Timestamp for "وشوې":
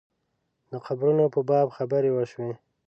2.13-2.51